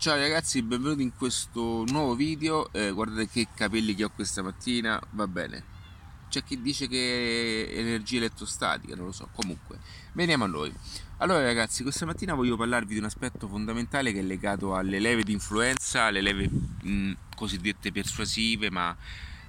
[0.00, 2.72] Ciao ragazzi, benvenuti in questo nuovo video.
[2.72, 5.62] Eh, guardate che capelli che ho questa mattina, va bene.
[6.30, 9.28] C'è chi dice che è energia elettrostatica, non lo so.
[9.34, 9.78] Comunque,
[10.14, 10.72] veniamo a noi.
[11.18, 15.22] Allora ragazzi, questa mattina voglio parlarvi di un aspetto fondamentale che è legato alle leve
[15.22, 18.96] di influenza, alle leve mh, cosiddette persuasive, ma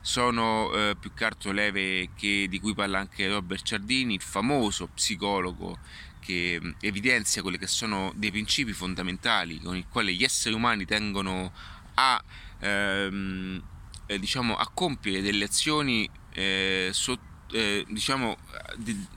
[0.02, 4.88] sono eh, più che altro leve che, di cui parla anche Robert Ciardini, il famoso
[4.88, 5.78] psicologo
[6.22, 10.86] che mm, evidenzia quelli che sono dei principi fondamentali con i quali gli esseri umani
[10.86, 11.52] tengono
[11.96, 12.24] a,
[12.60, 13.62] ehm,
[14.06, 17.18] eh, diciamo, a compiere delle azioni eh, so,
[17.52, 18.38] eh, diciamo,
[18.78, 19.08] di,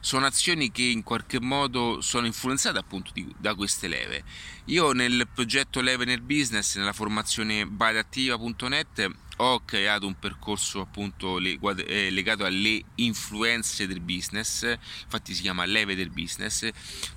[0.00, 4.24] sono azioni che in qualche modo sono influenzate appunto di, da queste leve.
[4.66, 12.10] Io nel progetto Leve nel Business, nella formazione badattiva.net ho creato un percorso appunto eh,
[12.10, 14.62] legato alle influenze del business,
[15.04, 16.68] infatti si chiama leve del business,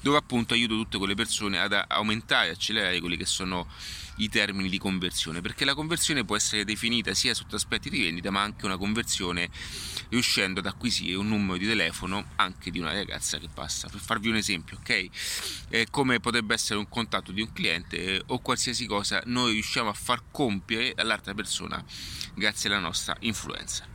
[0.02, 3.68] dove appunto aiuto tutte quelle persone ad aumentare, accelerare quelli che sono
[4.18, 8.32] i termini di conversione, perché la conversione può essere definita sia sotto aspetti di vendita,
[8.32, 9.50] ma anche una conversione
[10.10, 13.90] riuscendo ad acquisire un numero di telefono anche di una ragazza che passa.
[13.90, 15.10] Per farvi un esempio, ok?
[15.70, 19.90] Eh, come potrebbe essere un contatto di un cliente eh, o qualsiasi cosa, noi riusciamo
[19.90, 21.84] a far compiere all'altra persona
[22.36, 23.94] grazie alla nostra influenza.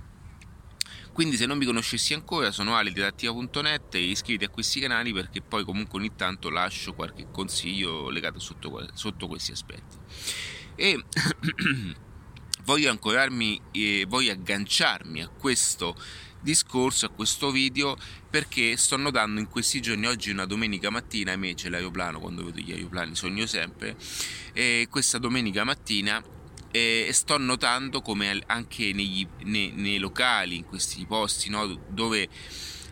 [1.12, 5.12] Quindi se non mi conoscessi ancora sono Ali di adattiva.net e iscriviti a questi canali
[5.12, 9.99] perché poi comunque ogni tanto lascio qualche consiglio legato sotto, sotto questi aspetti.
[10.74, 11.04] E
[12.64, 15.96] voglio ancorarmi e voglio agganciarmi a questo
[16.40, 17.96] discorso, a questo video
[18.28, 22.44] perché sto notando in questi giorni, oggi una domenica mattina, a me c'è l'aeroplano, quando
[22.44, 23.96] vedo gli aeroplani sogno sempre,
[24.52, 26.22] e questa domenica mattina
[26.72, 32.28] e sto notando come anche negli, nei, nei, locali, in questi posti no, dove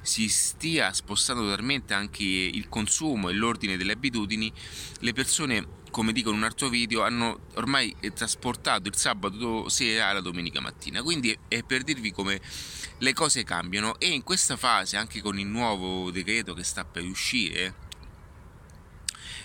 [0.02, 4.52] si stia spostando totalmente anche il consumo e l'ordine delle abitudini,
[5.00, 10.20] le persone, come dico in un altro video, hanno ormai trasportato il sabato sera alla
[10.20, 11.02] domenica mattina.
[11.02, 12.40] Quindi è per dirvi come
[12.98, 17.04] le cose cambiano e in questa fase, anche con il nuovo decreto che sta per
[17.04, 17.86] uscire,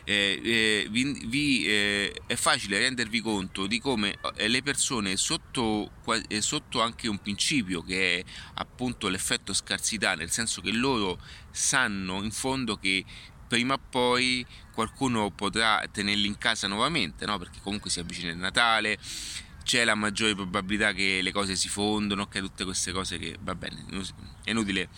[0.05, 5.91] eh, eh, vi, vi, eh, è facile rendervi conto di come eh, le persone sotto,
[6.27, 8.23] eh, sotto anche un principio che è
[8.55, 11.19] appunto l'effetto scarsità, nel senso che loro
[11.51, 13.05] sanno in fondo che
[13.53, 14.43] prima o poi
[14.73, 17.37] qualcuno potrà tenerli in casa nuovamente, no?
[17.37, 18.97] perché comunque si avvicina il Natale,
[19.63, 23.53] c'è la maggiore probabilità che le cose si fondono, che tutte queste cose che va
[23.53, 23.85] bene,
[24.43, 24.89] è inutile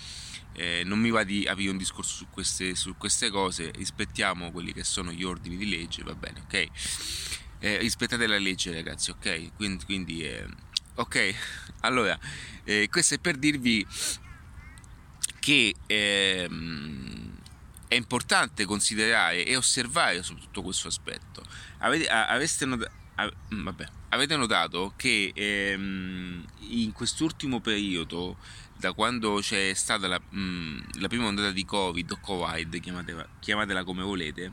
[0.53, 4.71] eh, non mi va di aprire un discorso su queste, su queste, cose, rispettiamo quelli
[4.71, 6.67] che sono gli ordini di legge, va bene, ok?
[7.59, 9.53] Eh, rispettate la legge ragazzi, ok?
[9.57, 10.47] Quindi, quindi eh,
[10.95, 11.35] ok,
[11.81, 12.17] allora,
[12.63, 13.85] eh, questo è per dirvi
[15.39, 17.34] che ehm,
[17.87, 21.43] è importante considerare e osservare soprattutto questo aspetto.
[21.79, 22.91] Avete, aveste notato,
[23.49, 28.37] vabbè, avete notato che ehm, in quest'ultimo periodo
[28.77, 33.27] da quando c'è stata la, mh, mm, la prima ondata di Covid o Covid, chiamatela,
[33.39, 34.51] chiamatela come volete,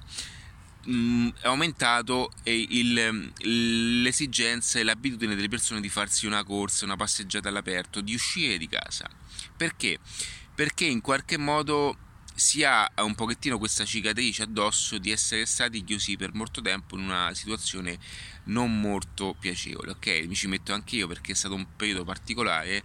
[0.84, 3.32] mh, mm, è aumentato il,
[4.02, 8.68] l'esigenza e l'abitudine delle persone di farsi una corsa, una passeggiata all'aperto, di uscire di
[8.68, 9.08] casa.
[9.56, 9.98] Perché?
[10.54, 11.96] Perché in qualche modo
[12.34, 17.04] si ha un pochettino questa cicatrice addosso di essere stati chiusi per molto tempo in
[17.04, 17.98] una situazione
[18.44, 20.24] non molto piacevole, ok?
[20.26, 22.82] Mi ci metto anche io perché è stato un periodo particolare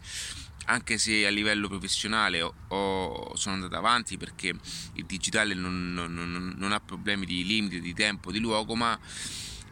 [0.69, 4.53] anche se a livello professionale ho, ho, sono andato avanti perché
[4.94, 8.97] il digitale non, non, non, ha problemi di limiti, di tempo, di luogo, ma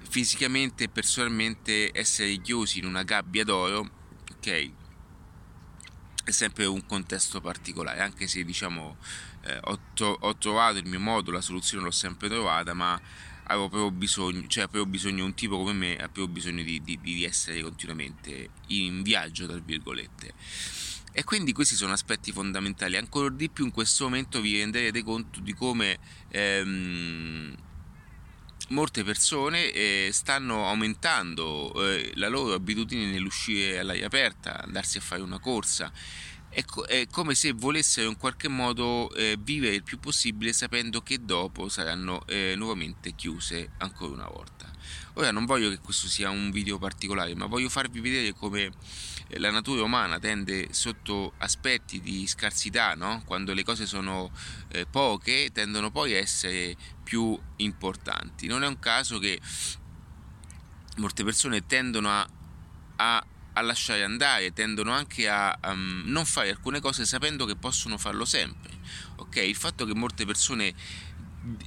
[0.10, 3.90] fisicamente e personalmente essere chiusi in una gabbia d'oro,
[4.38, 4.72] ok,
[6.24, 8.98] è sempre un contesto particolare, anche se diciamo
[9.46, 13.00] eh, ho, to- ho, trovato il mio modo, la soluzione l'ho sempre trovata, ma
[13.44, 17.00] avevo proprio bisogno, cioè avevo bisogno, un tipo come me ha proprio bisogno di, di,
[17.02, 20.34] di essere continuamente in viaggio, tra virgolette.
[21.12, 22.98] E quindi questi sono aspetti fondamentali.
[22.98, 25.98] Ancora di più in questo momento vi renderete conto di come
[26.30, 27.56] ehm,
[28.70, 35.22] molte persone eh, stanno aumentando eh, la loro abitudine nell'uscire all'aria aperta, andarsi a fare
[35.22, 35.92] una corsa.
[36.56, 41.02] È, co- è come se volessero in qualche modo eh, vivere il più possibile sapendo
[41.02, 44.72] che dopo saranno eh, nuovamente chiuse ancora una volta.
[45.16, 48.72] Ora non voglio che questo sia un video particolare, ma voglio farvi vedere come
[49.28, 53.22] eh, la natura umana tende sotto aspetti di scarsità, no?
[53.26, 54.32] quando le cose sono
[54.70, 58.48] eh, poche, tendono poi a essere più importanti.
[58.48, 59.42] Non è un caso che
[61.00, 62.26] molte persone tendono a,
[62.96, 63.26] a,
[63.58, 68.26] a lasciare andare, tendono anche a um, non fare alcune cose sapendo che possono farlo
[68.26, 68.72] sempre.
[69.18, 69.50] Okay?
[69.50, 70.74] Il fatto che molte persone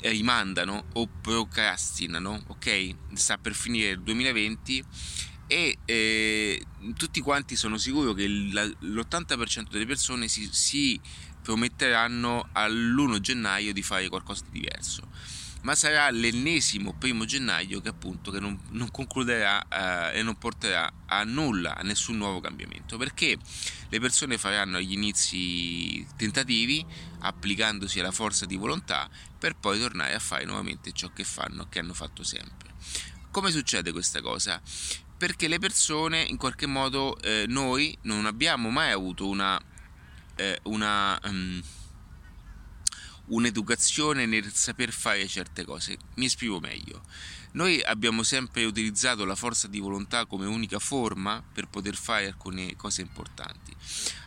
[0.02, 2.94] rimandano o procrastinano, ok?
[3.14, 4.84] Sta per finire il 2020
[5.46, 6.62] e eh,
[6.96, 11.00] tutti quanti sono sicuro che l'80% delle persone si, si
[11.42, 15.08] prometteranno all'1 gennaio di fare qualcosa di diverso
[15.62, 20.90] ma sarà l'ennesimo primo gennaio che appunto che non, non concluderà eh, e non porterà
[21.06, 23.36] a nulla, a nessun nuovo cambiamento, perché
[23.88, 26.84] le persone faranno agli inizi tentativi,
[27.20, 29.08] applicandosi alla forza di volontà,
[29.38, 32.74] per poi tornare a fare nuovamente ciò che fanno, che hanno fatto sempre.
[33.30, 34.60] Come succede questa cosa?
[35.16, 39.60] Perché le persone, in qualche modo, eh, noi non abbiamo mai avuto una,
[40.36, 41.62] eh, una um,
[43.28, 45.96] un'educazione nel saper fare certe cose.
[46.14, 47.02] Mi esprimo meglio.
[47.52, 52.76] Noi abbiamo sempre utilizzato la forza di volontà come unica forma per poter fare alcune
[52.76, 53.74] cose importanti.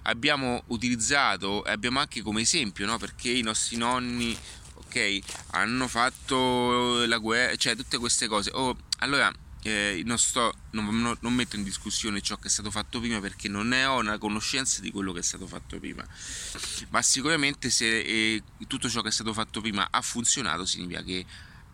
[0.03, 2.98] Abbiamo utilizzato abbiamo anche come esempio, no?
[2.98, 4.36] perché i nostri nonni
[4.74, 5.19] ok,
[5.51, 8.50] hanno fatto la guerra, cioè tutte queste cose.
[8.53, 9.31] Oh, allora
[9.63, 13.47] eh, non, sto, non, non, metto in discussione ciò che è stato fatto prima perché
[13.47, 16.05] non ne ho una conoscenza di quello che è stato fatto prima,
[16.89, 21.25] ma sicuramente se eh, tutto ciò che è stato fatto prima ha funzionato significa che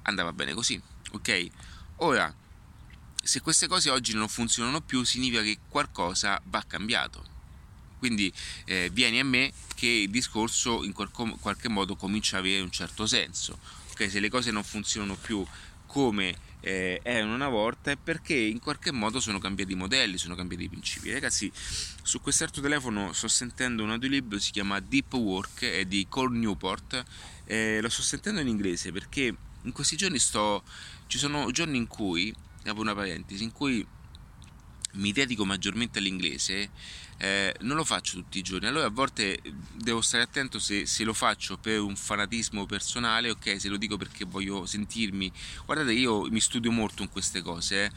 [0.04, 0.82] andava bene così,
[1.12, 1.48] ok?
[1.98, 2.34] Ora,
[3.24, 7.36] se queste cose oggi non funzionano più significa che qualcosa va cambiato.
[7.98, 8.32] Quindi
[8.66, 13.08] eh, vieni a me che il discorso in qualche modo comincia a avere un certo
[13.08, 13.60] senso.
[13.92, 14.10] Okay?
[14.10, 15.46] Se le cose non funzionano più
[15.88, 16.36] come
[16.68, 20.66] eh, erano una volta è perché in qualche modo sono cambiati i modelli, sono cambiati
[20.66, 21.14] i principi.
[21.14, 21.50] Ragazzi,
[22.04, 27.06] su quest'altro telefono sto sentendo un audiolibro, si chiama Deep Work, è di Cole Newport,
[27.46, 30.62] eh, lo sto sentendo in inglese perché in questi giorni sto...
[31.08, 32.36] ci sono giorni in cui,
[32.66, 33.86] apro una parentesi, in cui
[34.94, 36.70] mi dedico maggiormente all'inglese
[37.18, 39.40] eh, non lo faccio tutti i giorni, allora a volte
[39.74, 43.98] devo stare attento se, se, lo faccio per un fanatismo personale, ok, se lo dico
[43.98, 45.32] perché voglio sentirmi,
[45.66, 47.92] guardate io mi studio molto in queste cose, eh?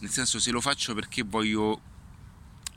[0.00, 1.94] nel senso se lo faccio perché voglio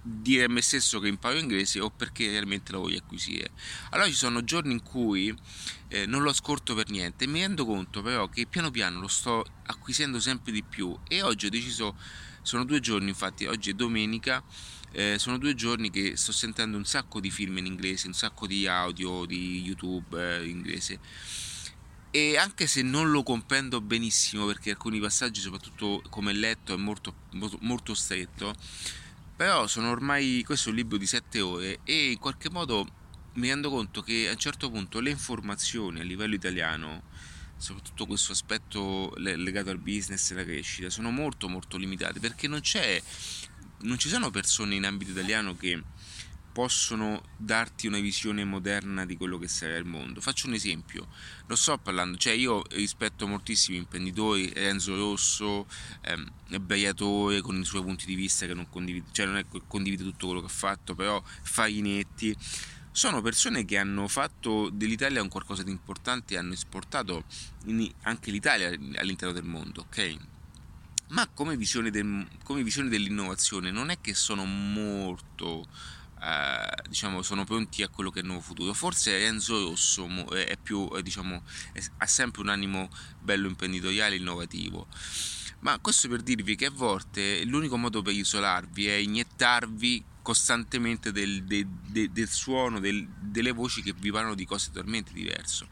[0.01, 3.51] dire a me stesso che imparo inglese o perché realmente lo voglio acquisire.
[3.89, 5.35] Allora ci sono giorni in cui
[5.89, 9.07] eh, non lo ascolto per niente e mi rendo conto però che piano piano lo
[9.07, 11.95] sto acquisendo sempre di più e oggi ho deciso,
[12.41, 14.43] sono due giorni infatti, oggi è domenica,
[14.91, 18.47] eh, sono due giorni che sto sentendo un sacco di film in inglese, un sacco
[18.47, 20.99] di audio di YouTube eh, inglese.
[22.11, 27.13] E anche se non lo comprendo benissimo perché alcuni passaggi soprattutto come letto è molto,
[27.33, 28.55] molto, molto stretto
[29.39, 32.85] però sono ormai questo è un libro di 7 ore e in qualche modo
[33.35, 37.03] mi rendo conto che a un certo punto le informazioni a livello italiano
[37.55, 42.59] soprattutto questo aspetto legato al business e alla crescita sono molto molto limitate perché non
[42.59, 43.01] c'è
[43.81, 45.81] non ci sono persone in ambito italiano che
[46.51, 50.19] possono darti una visione moderna di quello che sarà il mondo.
[50.19, 51.07] Faccio un esempio,
[51.47, 55.67] lo sto parlando, cioè io rispetto moltissimi imprenditori, Renzo Rosso,
[56.01, 59.61] ehm, Beiatore con i suoi punti di vista che non condivido, cioè non è che
[59.67, 62.35] condivido tutto quello che ha fatto, però Farinetti,
[62.91, 67.23] sono persone che hanno fatto dell'Italia un qualcosa di importante e hanno esportato
[68.01, 70.17] anche l'Italia all'interno del mondo, ok?
[71.09, 75.67] Ma come visione, del, come visione dell'innovazione non è che sono molto
[76.21, 78.73] eh, diciamo sono pronti a quello che è il nuovo futuro.
[78.73, 82.89] Forse Enzo Rosso è più diciamo è, ha sempre un animo
[83.19, 84.87] bello imprenditoriale innovativo.
[85.61, 91.43] Ma questo per dirvi che a volte l'unico modo per isolarvi è iniettarvi costantemente del,
[91.43, 95.67] del, del, del suono, delle voci che vi parlano di cose totalmente diverse.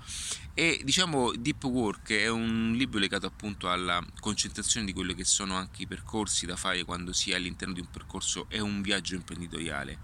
[0.56, 5.56] E diciamo Deep Work è un libro legato appunto alla concentrazione di quelli che sono
[5.56, 9.14] anche i percorsi da fare quando si è all'interno di un percorso è un viaggio
[9.14, 10.00] imprenditoriale,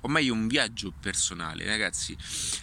[0.00, 1.66] o meglio un viaggio personale.
[1.66, 2.16] Ragazzi,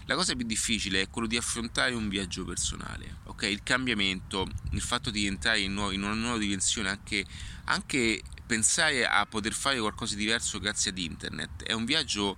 [0.05, 3.43] la cosa più difficile è quello di affrontare un viaggio personale, ok?
[3.43, 7.23] Il cambiamento, il fatto di entrare in, nuovo, in una nuova dimensione, anche,
[7.65, 12.37] anche pensare a poter fare qualcosa di diverso grazie ad internet è un viaggio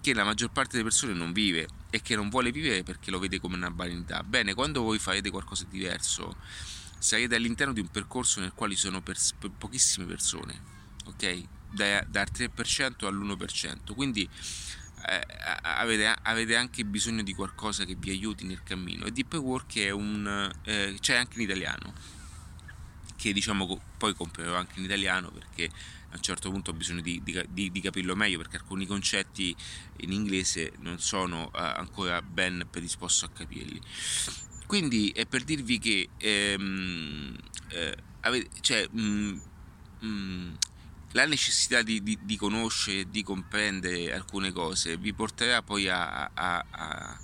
[0.00, 3.18] che la maggior parte delle persone non vive e che non vuole vivere perché lo
[3.18, 4.22] vede come una banalità.
[4.22, 6.36] Bene, quando voi farete qualcosa di diverso,
[6.98, 10.62] sarete all'interno di un percorso nel quale sono pers- pochissime persone,
[11.06, 11.42] ok?
[11.72, 13.94] Da, dal 3% all'1%.
[13.94, 14.28] Quindi
[15.08, 15.26] eh,
[15.62, 19.06] avete, avete, anche bisogno di qualcosa che vi aiuti nel cammino.
[19.06, 22.14] E Deep Work è un, eh, c'è anche in italiano
[23.16, 25.64] che diciamo poi comprerò anche in italiano perché
[26.10, 29.54] a un certo punto ho bisogno di, di, di capirlo meglio perché alcuni concetti
[29.98, 33.80] in inglese non sono uh, ancora ben predisposto a capirli.
[34.66, 37.36] Quindi è per dirvi che ehm,
[37.68, 39.38] eh, avete, cioè, mm,
[40.04, 40.54] mm,
[41.12, 46.64] la necessità di, di, di conoscere, di comprendere alcune cose vi porterà poi a, a,
[46.68, 47.18] a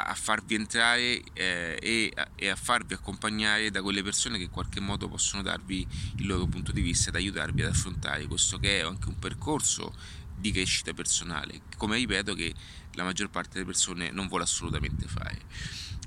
[0.00, 4.50] a farvi entrare eh, e, a, e, a, farvi accompagnare da quelle persone che in
[4.50, 5.86] qualche modo possono darvi
[6.16, 9.92] il loro punto di vista ed aiutarvi ad affrontare questo che è anche un percorso
[10.36, 12.54] di crescita personale, come ripeto che
[12.92, 15.40] la maggior parte delle persone non vuole assolutamente fare.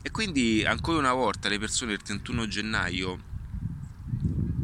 [0.01, 3.29] E quindi ancora una volta le persone il 31 gennaio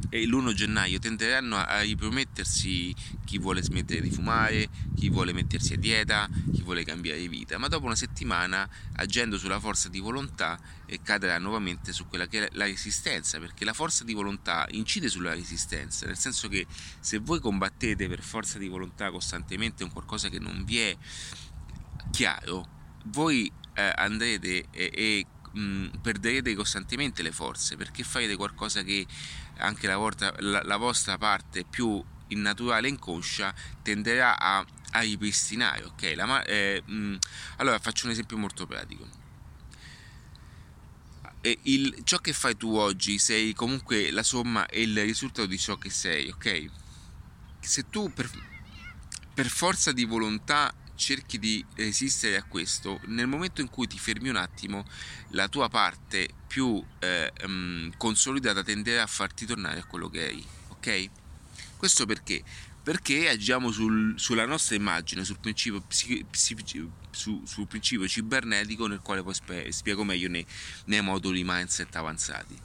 [0.10, 2.94] e l'1 gennaio tenderanno a ripromettersi
[3.26, 7.68] chi vuole smettere di fumare, chi vuole mettersi a dieta, chi vuole cambiare vita, ma
[7.68, 10.60] dopo una settimana agendo sulla forza di volontà
[11.04, 15.34] cadrà nuovamente su quella che è la resistenza, perché la forza di volontà incide sulla
[15.34, 16.66] resistenza, nel senso che
[17.00, 20.98] se voi combattete per forza di volontà costantemente un qualcosa che non vi è
[22.12, 29.06] chiaro, voi eh, andrete e, e mh, perderete costantemente le forze perché farete qualcosa che
[29.58, 35.84] anche la, volta, la, la vostra parte più innaturale e inconscia tenderà a, a ripristinare.
[35.86, 37.18] Ok, la, eh, mh,
[37.58, 39.26] allora faccio un esempio molto pratico.
[41.62, 45.78] Il, ciò che fai tu oggi sei comunque la somma e il risultato di ciò
[45.78, 46.66] che sei, ok?
[47.62, 48.30] Se tu per,
[49.34, 54.28] per forza di volontà cerchi di resistere a questo, nel momento in cui ti fermi
[54.28, 54.86] un attimo,
[55.30, 60.46] la tua parte più eh, um, consolidata tenderà a farti tornare a quello che eri,
[60.70, 61.10] ok?
[61.78, 62.44] Questo perché?
[62.84, 69.00] Perché agiamo sul, sulla nostra immagine, sul principio, psichi, psichi, su, sul principio cibernetico nel
[69.02, 69.36] quale poi
[69.72, 70.46] spiego meglio nei,
[70.86, 72.58] nei moduli mindset avanzati.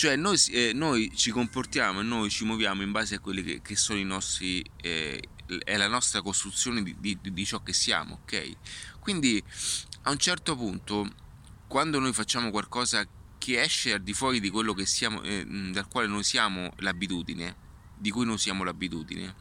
[0.00, 3.60] Cioè noi, eh, noi, ci comportiamo e noi ci muoviamo in base a quelli che,
[3.60, 5.20] che sono i nostri eh,
[5.58, 8.56] è la nostra costruzione di, di, di ciò che siamo, ok?
[9.00, 9.42] Quindi
[10.02, 11.08] a un certo punto,
[11.66, 13.06] quando noi facciamo qualcosa
[13.38, 17.56] che esce al di fuori di quello che siamo, eh, dal quale noi siamo l'abitudine,
[17.96, 19.34] di cui noi siamo l'abitudine,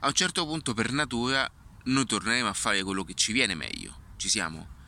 [0.00, 1.50] a un certo punto per natura
[1.84, 4.78] noi torneremo a fare quello che ci viene meglio, ci siamo?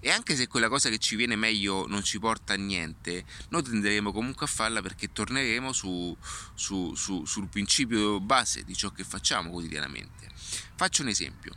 [0.00, 3.62] E anche se quella cosa che ci viene meglio non ci porta a niente, noi
[3.62, 6.16] tenderemo comunque a farla perché torneremo su,
[6.54, 10.28] su, su, sul principio base di ciò che facciamo quotidianamente.
[10.74, 11.52] Faccio un esempio.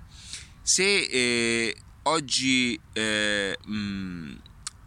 [0.61, 4.35] Se eh, oggi eh, mh, mm,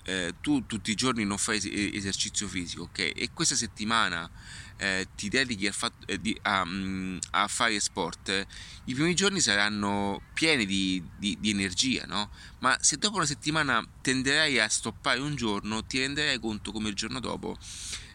[0.05, 1.59] eh, tu tutti i giorni non fai
[1.95, 3.13] esercizio fisico, ok?
[3.15, 4.31] E questa settimana
[4.77, 8.47] eh, ti dedichi a, fatto, eh, di, a, mm, a, fare sport,
[8.85, 12.31] i primi giorni saranno pieni di, di, di, energia, no?
[12.59, 16.95] Ma se dopo una settimana tenderai a stoppare un giorno, ti renderai conto come il
[16.95, 17.57] giorno dopo,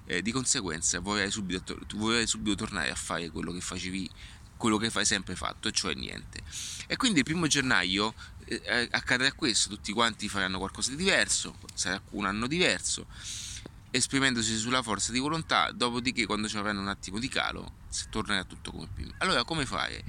[0.05, 4.09] eh, di conseguenza, vorrai subito, vorrai subito tornare a fare quello che facevi
[4.57, 6.43] quello che fai sempre fatto, e cioè niente.
[6.85, 8.13] E quindi il primo gennaio
[8.45, 13.07] eh, eh, accadrà questo, tutti quanti faranno qualcosa di diverso, sarà un anno diverso
[13.91, 17.79] esprimendosi sulla forza di volontà, dopodiché quando ci avranno un attimo di calo,
[18.09, 19.13] tornerà tutto come prima.
[19.17, 20.03] Allora come fare?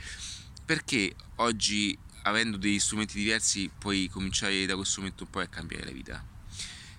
[0.65, 5.85] Perché oggi, avendo degli strumenti diversi, puoi cominciare da questo momento un po' a cambiare
[5.85, 6.25] la vita?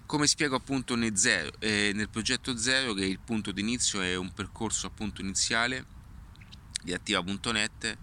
[0.06, 4.32] Come spiego appunto nel, zero, eh, nel progetto Zero, che il punto d'inizio, è un
[4.34, 5.86] percorso appunto iniziale
[6.84, 7.98] di attiva.net,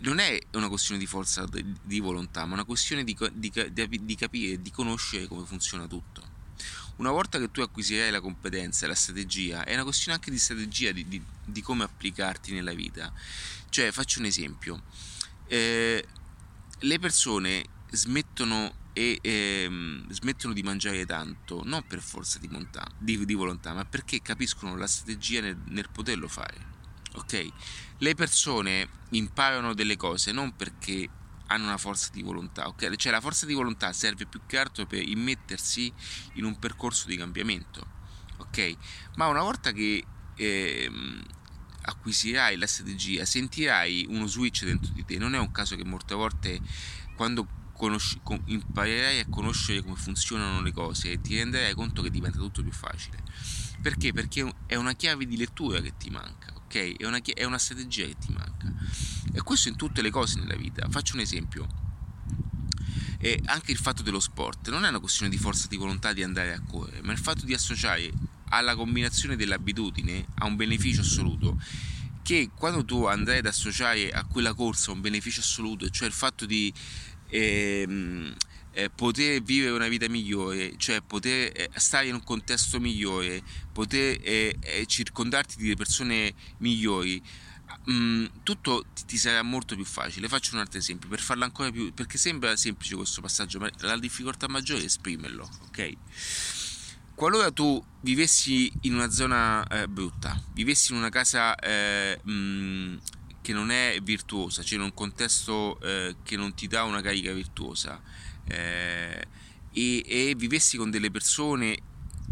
[0.00, 1.46] non è una questione di forza
[1.82, 3.52] di volontà, ma una questione di, di,
[4.00, 6.33] di capire e di conoscere come funziona tutto
[6.96, 10.38] una volta che tu acquisirai la competenza e la strategia, è una questione anche di
[10.38, 13.12] strategia, di, di, di come applicarti nella vita.
[13.68, 14.82] Cioè, faccio un esempio.
[15.46, 16.06] Eh,
[16.78, 23.24] le persone smettono, e, eh, smettono di mangiare tanto, non per forza di, monta- di,
[23.24, 26.72] di volontà, ma perché capiscono la strategia nel, nel poterlo fare.
[27.14, 27.48] Ok?
[27.98, 31.08] Le persone imparano delle cose non perché
[31.54, 32.96] hanno una forza di volontà, ok?
[32.96, 35.92] Cioè la forza di volontà serve più che altro per immettersi
[36.34, 37.86] in un percorso di cambiamento,
[38.38, 38.76] ok?
[39.16, 40.04] Ma una volta che
[40.36, 40.90] eh,
[41.82, 45.18] acquisirai la strategia, sentirai uno switch dentro di te.
[45.18, 46.60] Non è un caso che molte volte
[47.16, 52.62] quando conosci, imparerai a conoscere come funzionano le cose ti renderai conto che diventa tutto
[52.62, 53.22] più facile.
[53.82, 54.12] Perché?
[54.12, 56.96] Perché è una chiave di lettura che ti manca ok?
[56.96, 58.72] È una, è una strategia che ti manca.
[59.32, 60.88] E questo in tutte le cose nella vita.
[60.90, 61.66] Faccio un esempio.
[63.18, 66.22] E anche il fatto dello sport non è una questione di forza di volontà di
[66.22, 68.12] andare a correre, ma il fatto di associare
[68.50, 71.58] alla combinazione dell'abitudine a un beneficio assoluto
[72.22, 76.44] che quando tu andrai ad associare a quella corsa un beneficio assoluto, cioè il fatto
[76.44, 76.72] di
[77.28, 78.34] ehm,
[78.74, 84.18] eh, poter vivere una vita migliore, cioè poter eh, stare in un contesto migliore, poter
[84.22, 87.22] eh, eh circondarti di persone migliori,
[87.84, 90.28] mh, mm, tutto ti, ti, sarà molto più facile.
[90.28, 93.96] Faccio un altro esempio per farlo ancora più, perché sembra semplice questo passaggio, ma la
[93.98, 95.92] difficoltà maggiore è esprimerlo, ok?
[97.14, 101.54] Qualora tu vivessi in una zona eh, brutta, vivessi in una casa
[102.24, 102.96] mh, mm,
[103.40, 105.78] che non è virtuosa, cioè in un contesto
[106.24, 108.02] che non ti dà una carica virtuosa,
[108.46, 109.26] eh,
[109.72, 111.78] e, e vivessi con delle persone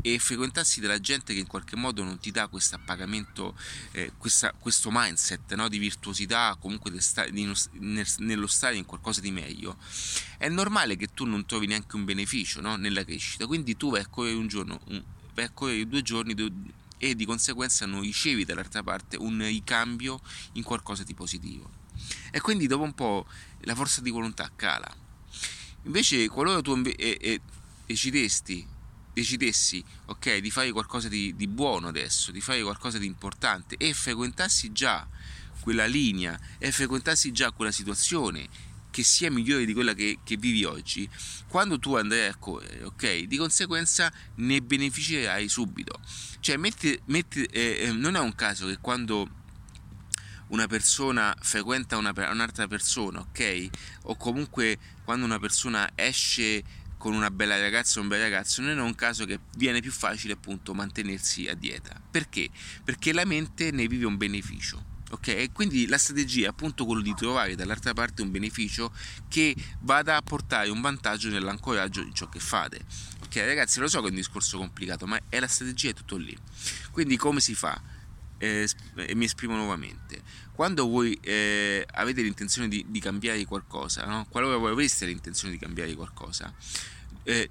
[0.01, 3.57] e frequentassi della gente che in qualche modo non ti dà questo appagamento,
[3.93, 5.69] eh, questo mindset no?
[5.69, 9.77] di virtuosità, comunque di sta, di, nel, nello stare in qualcosa di meglio,
[10.39, 12.77] è normale che tu non trovi neanche un beneficio no?
[12.77, 13.47] nella crescita.
[13.47, 15.03] Quindi tu vai a correre un giorno, un,
[15.35, 16.35] vai a correre due giorni
[16.99, 20.21] e di conseguenza non ricevi dall'altra parte un ricambio
[20.53, 21.71] in qualcosa di positivo.
[22.33, 23.27] E quindi dopo un po'
[23.61, 25.02] la forza di volontà cala.
[25.85, 27.41] Invece, qualora tu inve- e, e,
[27.87, 28.71] decidesti
[29.13, 33.93] decidessi ok di fare qualcosa di, di, buono adesso di fare qualcosa di importante e
[33.93, 35.07] frequentassi già
[35.61, 38.49] quella linea e frequentassi già quella situazione
[38.91, 41.09] che sia migliore di quella che, che vivi oggi
[41.47, 46.01] quando tu andrai a correre ok di conseguenza ne beneficerai subito.
[46.41, 49.29] Cioè metti, metti, eh, eh non è un caso che quando
[50.53, 53.69] una persona frequenta una, un'altra persona ok
[54.05, 56.63] o comunque quando una persona esce
[57.03, 59.91] con una bella ragazza o un bel ragazzo, non è un caso che viene più
[59.91, 62.01] facile appunto mantenersi a dieta.
[62.09, 62.49] Perché?
[62.85, 64.91] Perché la mente ne vive un beneficio.
[65.11, 65.51] Ok?
[65.51, 68.93] Quindi la strategia è appunto quello di trovare dall'altra parte un beneficio
[69.29, 72.85] che vada a portare un vantaggio nell'ancoraggio di ciò che fate.
[73.25, 76.17] Ok, ragazzi, lo so che è un discorso complicato, ma è la strategia è tutto
[76.17, 76.39] lì.
[76.93, 77.83] Quindi come si fa?
[78.43, 80.21] Eh, e mi esprimo nuovamente.
[80.53, 84.27] Quando voi eh, avete l'intenzione di, di cambiare qualcosa, no?
[84.29, 86.53] qualora voi aveste l'intenzione di cambiare qualcosa,
[87.23, 87.49] eh,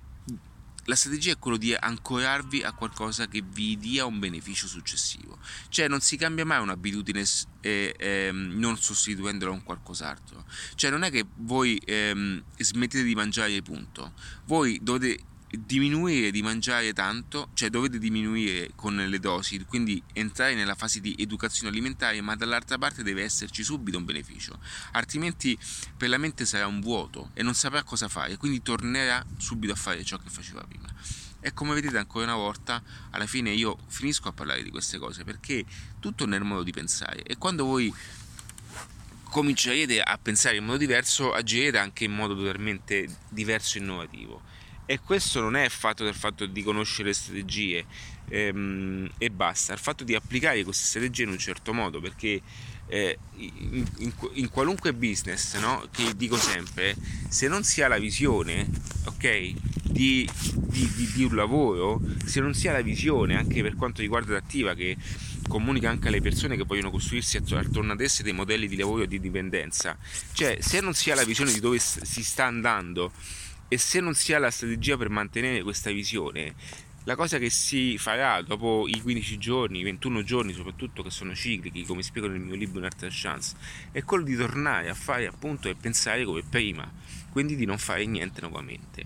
[0.85, 5.37] la strategia è quella di ancorarvi a qualcosa che vi dia un beneficio successivo.
[5.69, 7.23] Cioè non si cambia mai un'abitudine
[7.61, 10.43] eh, eh, non sostituendola con qualcos'altro.
[10.75, 14.11] Cioè non è che voi ehm, smettete di mangiare punto.
[14.45, 15.29] Voi dovete
[15.59, 21.15] diminuire di mangiare tanto, cioè dovete diminuire con le dosi, quindi entrare nella fase di
[21.19, 24.57] educazione alimentare, ma dall'altra parte deve esserci subito un beneficio,
[24.93, 25.57] altrimenti
[25.97, 29.75] per la mente sarà un vuoto e non saprà cosa fare, quindi tornerà subito a
[29.75, 30.87] fare ciò che faceva prima.
[31.43, 35.23] E come vedete ancora una volta, alla fine io finisco a parlare di queste cose
[35.23, 35.65] perché
[35.99, 37.91] tutto nel modo di pensare e quando voi
[39.23, 44.51] comincerete a pensare in modo diverso, agirete anche in modo totalmente diverso e innovativo
[44.91, 47.85] e questo non è fatto del fatto di conoscere strategie
[48.27, 52.41] ehm, e basta, il fatto di applicare queste strategie in un certo modo, perché
[52.87, 55.87] eh, in, in, in, qualunque business, no?
[55.93, 56.93] che dico sempre,
[57.29, 58.69] se non si ha la visione,
[59.05, 63.77] ok, di, di, di, di un lavoro, se non si ha la visione anche per
[63.77, 64.97] quanto riguarda l'attiva che
[65.47, 69.07] comunica anche alle persone che vogliono costruirsi attorno ad esse dei modelli di lavoro e
[69.07, 69.97] di dipendenza,
[70.33, 73.13] cioè se non si ha la visione di dove si sta andando,
[73.73, 76.55] e se non si ha la strategia per mantenere questa visione,
[77.05, 81.33] la cosa che si farà dopo i 15 giorni, i 21 giorni soprattutto che sono
[81.33, 83.55] ciclici, come spiego nel mio libro Un'altra chance,
[83.93, 86.91] è quello di tornare a fare appunto e pensare come prima,
[87.31, 89.05] quindi di non fare niente nuovamente.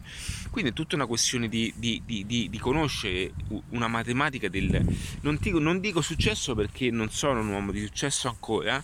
[0.50, 3.34] Quindi è tutta una questione di, di, di, di conoscere
[3.70, 4.84] una matematica del...
[5.22, 8.84] Non dico, non dico successo perché non sono un uomo di successo ancora,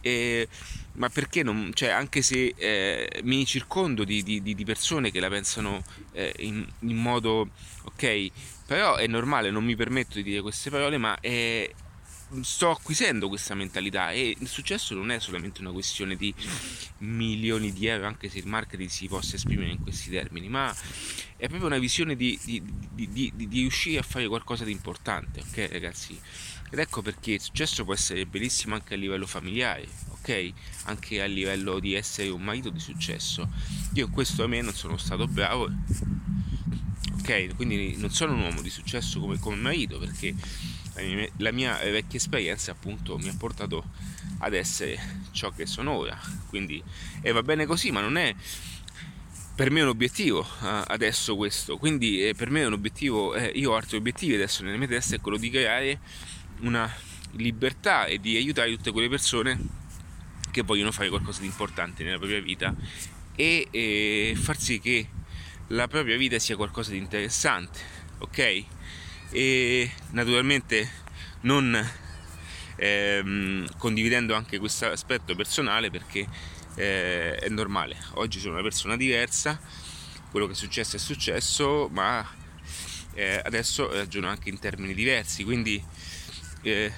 [0.00, 0.48] eh,
[0.92, 5.28] ma perché non, cioè, anche se eh, mi circondo di, di, di, persone che la
[5.28, 5.82] pensano
[6.12, 7.50] eh, in, in, modo
[7.84, 8.30] ok,
[8.66, 11.70] però è normale, non mi permetto di dire queste parole, ma è,
[12.40, 16.34] sto acquisendo questa mentalità e il successo non è solamente una questione di
[16.98, 20.74] milioni di euro, anche se il marketing si possa esprimere in questi termini, ma
[21.36, 25.68] è proprio una visione di, di, di, di riuscire a fare qualcosa di importante, ok
[25.70, 26.20] ragazzi?
[26.70, 30.52] Ed ecco perché il successo può essere bellissimo anche a livello familiare, ok?
[30.84, 33.48] Anche a livello di essere un marito di successo.
[33.94, 35.70] Io in questo a me non sono stato bravo,
[37.20, 37.54] ok?
[37.56, 40.34] Quindi non sono un uomo di successo come, come marito perché
[40.94, 43.84] la mia, la mia vecchia esperienza appunto mi ha portato
[44.38, 44.98] ad essere
[45.32, 46.18] ciò che sono ora.
[46.48, 46.82] Quindi
[47.22, 48.34] e va bene così, ma non è
[49.54, 53.72] per me un obiettivo adesso questo, quindi eh, per me è un obiettivo, eh, io
[53.72, 55.98] ho altri obiettivi adesso nella mia testa è quello di creare
[56.60, 56.92] una
[57.32, 59.58] libertà e di aiutare tutte quelle persone
[60.50, 62.74] che vogliono fare qualcosa di importante nella propria vita
[63.34, 65.08] e, e far sì che
[65.68, 67.78] la propria vita sia qualcosa di interessante,
[68.18, 68.64] ok?
[69.30, 70.90] E naturalmente
[71.42, 71.78] non
[72.76, 76.26] ehm, condividendo anche questo aspetto personale perché
[76.74, 79.60] eh, è normale, oggi sono una persona diversa,
[80.30, 82.26] quello che è successo è successo, ma
[83.14, 85.82] eh, adesso ragiono anche in termini diversi, quindi
[86.62, 86.92] eh,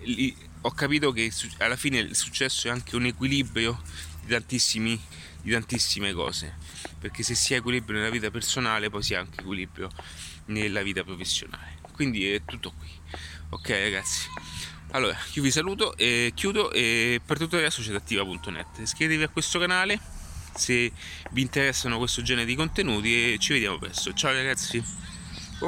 [0.00, 3.80] li, ho capito che alla fine il successo è anche un equilibrio
[4.24, 5.00] di,
[5.42, 6.56] di tantissime cose,
[6.98, 9.90] perché se si ha equilibrio nella vita personale poi si ha anche equilibrio
[10.46, 11.80] nella vita professionale.
[11.92, 12.88] Quindi è tutto qui.
[13.50, 14.28] Ok ragazzi.
[14.92, 18.78] Allora, io vi saluto e chiudo e per tutorial societattiva.net.
[18.78, 20.00] Iscrivetevi a questo canale
[20.54, 20.92] se
[21.30, 24.84] vi interessano questo genere di contenuti e ci vediamo presto ciao ragazzi